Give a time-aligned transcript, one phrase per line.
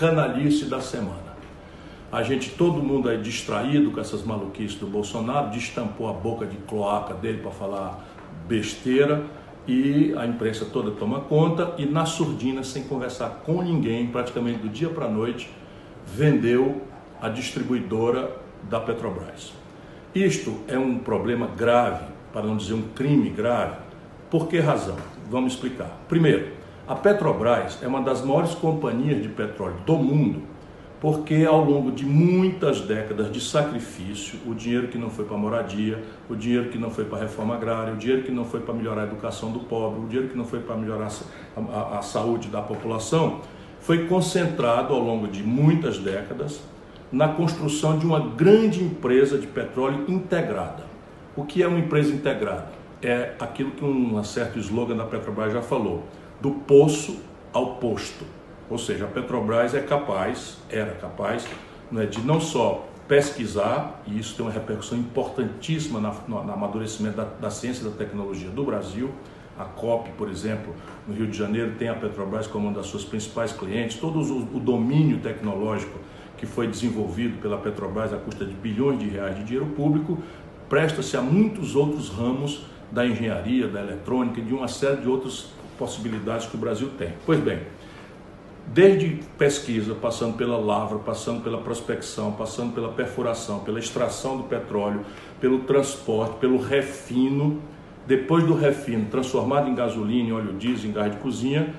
[0.00, 1.30] canalice da semana.
[2.10, 6.56] A gente, todo mundo aí distraído com essas maluquices do Bolsonaro, destampou a boca de
[6.56, 8.08] cloaca dele para falar
[8.48, 9.22] besteira
[9.68, 14.70] e a imprensa toda toma conta e na surdina, sem conversar com ninguém, praticamente do
[14.70, 15.50] dia para a noite,
[16.06, 16.80] vendeu
[17.20, 18.34] a distribuidora
[18.70, 19.52] da Petrobras.
[20.14, 23.76] Isto é um problema grave, para não dizer um crime grave.
[24.30, 24.96] Por que razão?
[25.30, 25.90] Vamos explicar.
[26.08, 26.59] Primeiro,
[26.90, 30.42] a Petrobras é uma das maiores companhias de petróleo do mundo,
[31.00, 36.02] porque ao longo de muitas décadas de sacrifício, o dinheiro que não foi para moradia,
[36.28, 38.74] o dinheiro que não foi para a reforma agrária, o dinheiro que não foi para
[38.74, 41.06] melhorar a educação do pobre, o dinheiro que não foi para melhorar
[41.56, 43.40] a, a, a saúde da população,
[43.78, 46.60] foi concentrado ao longo de muitas décadas
[47.12, 50.82] na construção de uma grande empresa de petróleo integrada.
[51.36, 52.66] O que é uma empresa integrada?
[53.00, 56.02] É aquilo que um certo slogan da Petrobras já falou,
[56.40, 57.20] do poço
[57.52, 58.24] ao posto.
[58.68, 61.46] Ou seja, a Petrobras é capaz, era capaz,
[61.90, 67.16] né, de não só pesquisar, e isso tem uma repercussão importantíssima na, no, no amadurecimento
[67.16, 69.10] da, da ciência e da tecnologia do Brasil,
[69.58, 70.74] a COP, por exemplo,
[71.06, 73.98] no Rio de Janeiro, tem a Petrobras como uma das suas principais clientes.
[73.98, 75.98] Todo o, o domínio tecnológico
[76.38, 80.18] que foi desenvolvido pela Petrobras à custa de bilhões de reais de dinheiro público
[80.70, 85.50] presta-se a muitos outros ramos da engenharia, da eletrônica e de uma série de outras
[85.80, 87.14] possibilidades que o Brasil tem.
[87.24, 87.60] Pois bem,
[88.66, 95.00] desde pesquisa, passando pela lavra, passando pela prospecção, passando pela perfuração, pela extração do petróleo,
[95.40, 97.62] pelo transporte, pelo refino,
[98.06, 101.74] depois do refino transformado em gasolina, em óleo diesel, em gás de cozinha,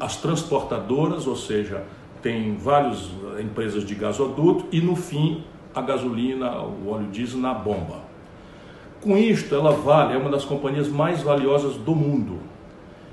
[0.00, 1.84] as transportadoras, ou seja,
[2.22, 8.06] tem várias empresas de gasoduto e no fim a gasolina, o óleo diesel na bomba.
[9.02, 12.55] Com isto, ela vale, é uma das companhias mais valiosas do mundo.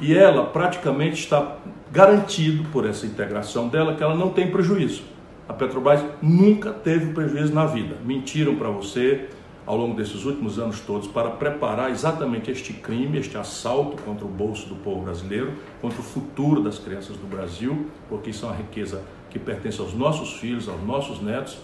[0.00, 1.56] E ela praticamente está
[1.90, 5.02] garantido por essa integração dela que ela não tem prejuízo.
[5.48, 7.96] A Petrobras nunca teve prejuízo na vida.
[8.04, 9.28] Mentiram para você,
[9.66, 14.28] ao longo desses últimos anos todos para preparar exatamente este crime, este assalto contra o
[14.28, 18.56] bolso do povo brasileiro, contra o futuro das crianças do Brasil, porque isso é uma
[18.56, 21.58] riqueza que pertence aos nossos filhos, aos nossos netos.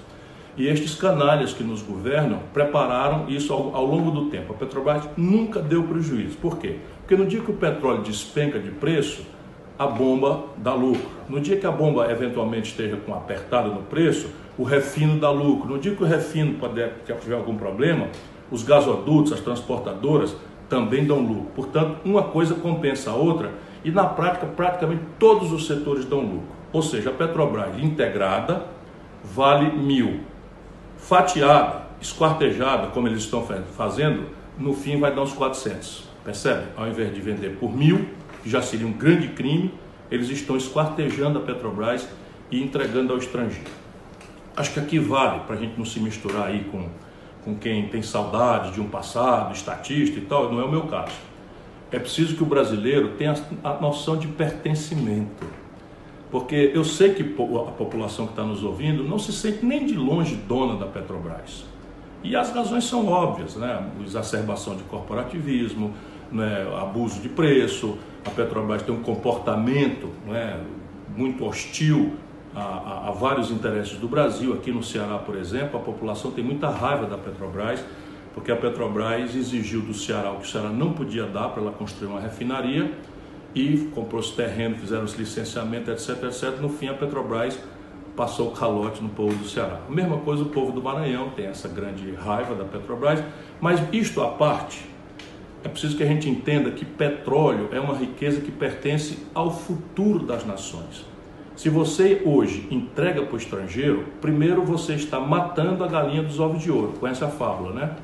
[0.56, 4.52] E estes canalhas que nos governam prepararam isso ao, ao longo do tempo.
[4.52, 6.36] A Petrobras nunca deu prejuízo.
[6.36, 6.78] Por quê?
[7.04, 9.26] Porque no dia que o petróleo despenca de preço,
[9.78, 11.06] a bomba dá lucro.
[11.28, 15.68] No dia que a bomba eventualmente esteja com apertada no preço, o refino dá lucro.
[15.68, 16.58] No dia que o refino
[17.20, 18.08] tiver algum problema,
[18.50, 20.34] os gasodutos, as transportadoras
[20.66, 21.50] também dão lucro.
[21.54, 23.50] Portanto, uma coisa compensa a outra
[23.84, 26.48] e na prática praticamente todos os setores dão lucro.
[26.72, 28.64] Ou seja, a Petrobras integrada
[29.22, 30.20] vale mil,
[30.96, 34.26] fatiada, esquartejada, como eles estão fazendo,
[34.58, 36.13] no fim vai dar uns 400.
[36.24, 36.66] Percebe?
[36.76, 38.08] Ao invés de vender por mil,
[38.42, 39.72] que já seria um grande crime,
[40.10, 42.08] eles estão esquartejando a Petrobras
[42.50, 43.70] e entregando ao estrangeiro.
[44.56, 46.88] Acho que aqui vale para a gente não se misturar aí com,
[47.44, 51.16] com quem tem saudade de um passado, estatista e tal, não é o meu caso.
[51.90, 55.44] É preciso que o brasileiro tenha a noção de pertencimento.
[56.30, 59.94] Porque eu sei que a população que está nos ouvindo não se sente nem de
[59.94, 61.64] longe dona da Petrobras.
[62.24, 63.86] E as razões são óbvias, né?
[64.04, 65.92] Exacerbação de corporativismo,
[66.30, 66.66] né?
[66.80, 70.60] abuso de preço, a Petrobras tem um comportamento né?
[71.16, 72.14] muito hostil
[72.54, 74.52] a, a, a, vários interesses do Brasil.
[74.52, 77.84] Aqui no Ceará, por exemplo, a população tem muita raiva da Petrobras,
[78.32, 81.72] porque a Petrobras exigiu do Ceará o que o Ceará não podia dar para ela
[81.72, 82.92] construir uma refinaria
[83.54, 86.60] e comprou os terrenos, fizeram os licenciamentos, etc, etc.
[86.60, 87.58] No fim, a Petrobras
[88.16, 89.80] passou o calote no povo do Ceará.
[89.88, 93.22] A mesma coisa o povo do Maranhão tem essa grande raiva da Petrobras,
[93.60, 94.84] mas isto à parte,
[95.64, 100.26] é preciso que a gente entenda que petróleo é uma riqueza que pertence ao futuro
[100.26, 101.06] das nações.
[101.56, 106.62] Se você hoje entrega para o estrangeiro, primeiro você está matando a galinha dos ovos
[106.62, 106.94] de ouro.
[107.00, 107.96] Conhece a fábula, né?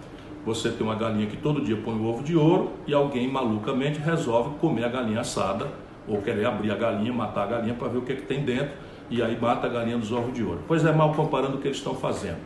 [0.46, 4.00] Você tem uma galinha que todo dia põe o ovo de ouro e alguém malucamente
[4.00, 5.68] resolve comer a galinha assada
[6.08, 8.42] ou querer abrir a galinha, matar a galinha para ver o que, é que tem
[8.42, 8.70] dentro
[9.10, 10.60] e aí mata a galinha dos ovos de ouro.
[10.66, 12.38] Pois é, mal comparando o que eles estão fazendo.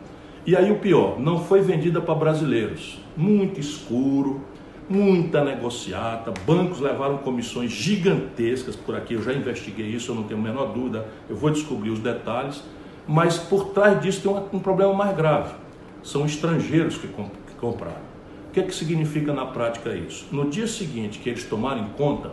[0.44, 2.99] E aí o pior, não foi vendida para brasileiros.
[3.17, 4.40] Muito escuro,
[4.88, 10.40] muita negociata, bancos levaram comissões gigantescas por aqui, eu já investiguei isso, eu não tenho
[10.40, 12.62] a menor dúvida, eu vou descobrir os detalhes,
[13.06, 15.54] mas por trás disso tem um, um problema mais grave,
[16.02, 18.14] são estrangeiros que, comp que compraram.
[18.48, 20.26] O que, é que significa na prática isso?
[20.31, 22.31] No dia seguinte que eles tomarem conta,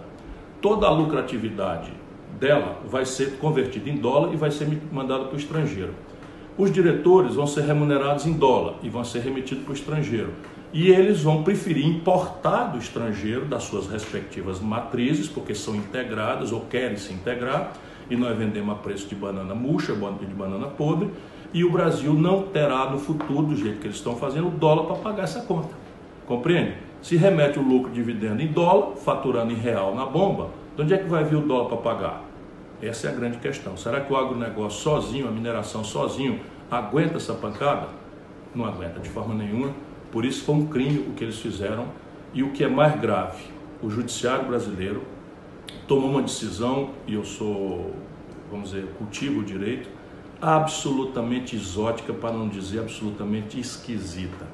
[0.62, 1.92] toda a lucratividade
[2.40, 5.94] dela vai ser convertida em dólar e vai ser mandada para o estrangeiro.
[6.58, 10.32] Os diretores vão ser remunerados em dólar e vão ser remetidos para o estrangeiro
[10.74, 16.62] e eles vão preferir importar do estrangeiro, das suas respectivas matrizes, porque são integradas ou
[16.62, 17.74] querem se integrar,
[18.10, 21.10] e nós vendemos a preço de banana murcha, de banana podre,
[21.54, 24.86] e o Brasil não terá no futuro, do jeito que eles estão fazendo, o dólar
[24.86, 25.74] para pagar essa conta.
[26.26, 26.76] Compreende?
[27.02, 30.98] Se remete o lucro dividendo em dólar, faturando em real na bomba, de onde é
[30.98, 32.22] que vai vir o dólar para pagar?
[32.82, 33.76] Essa é a grande questão.
[33.76, 36.40] Será que o agronegócio sozinho, a mineração sozinho,
[36.70, 37.90] aguenta essa pancada?
[38.56, 39.72] Não aguenta de forma nenhuma.
[40.12, 41.86] Por isso foi um crime o que eles fizeram.
[42.34, 43.44] E o que é mais grave,
[43.84, 45.04] o judiciário brasileiro
[45.86, 47.94] tomou uma decisão, e eu sou,
[48.50, 49.90] vamos dizer, cultivo o direito,
[50.42, 54.48] absolutamente exótica, para não dizer absolutamente esquisita.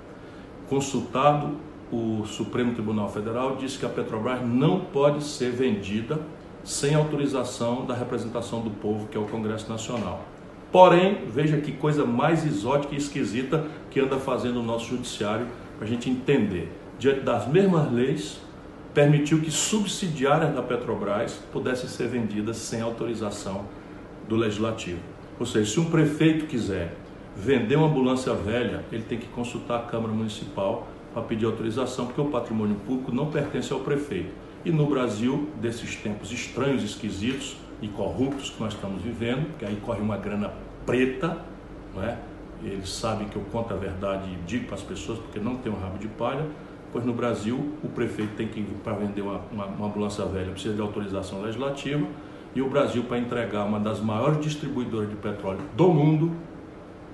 [0.67, 1.55] Consultado,
[1.91, 6.19] o Supremo Tribunal Federal disse que a Petrobras não pode ser vendida
[6.63, 10.25] sem autorização da representação do povo, que é o Congresso Nacional.
[10.71, 15.47] Porém, veja que coisa mais exótica e esquisita que anda fazendo o nosso judiciário
[15.77, 16.71] para a gente entender.
[16.99, 18.41] Diante das mesmas leis,
[18.93, 23.65] permitiu que subsidiárias da Petrobras pudessem ser vendidas sem autorização
[24.27, 24.99] do legislativo.
[25.39, 26.95] Ou seja, se um prefeito quiser
[27.35, 32.19] vender uma ambulância velha, ele tem que consultar a Câmara Municipal para pedir autorização, porque
[32.19, 34.31] o patrimônio público não pertence ao prefeito.
[34.65, 39.75] E no Brasil, desses tempos estranhos, esquisitos e corruptos que nós estamos vivendo, que aí
[39.77, 40.51] corre uma grana
[40.85, 41.37] preta,
[41.95, 42.17] não é?
[42.63, 45.71] eles sabem que eu conto a verdade e digo para as pessoas, porque não tem
[45.71, 46.45] um rabo de palha,
[46.91, 50.73] pois no Brasil o prefeito tem que, para vender uma, uma, uma ambulância velha, precisa
[50.73, 52.05] de autorização legislativa,
[52.55, 56.31] e o Brasil, para entregar uma das maiores distribuidoras de petróleo do mundo,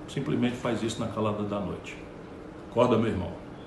[0.08, 1.96] simplesmente faz isso na calada da noite.
[2.70, 3.43] Acorda, meu irmão.